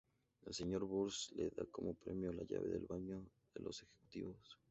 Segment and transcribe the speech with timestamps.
[0.51, 0.83] El Sr.
[0.91, 4.57] Burns le da como premio la llave del baño de los ejecutivos.